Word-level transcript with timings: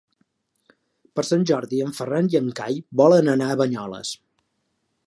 Per 1.19 1.25
Sant 1.27 1.45
Jordi 1.51 1.83
en 1.89 1.93
Ferran 1.99 2.33
i 2.37 2.41
en 2.41 2.49
Cai 2.61 2.81
volen 3.03 3.31
anar 3.37 3.53
a 3.57 3.61
Banyoles. 3.63 4.17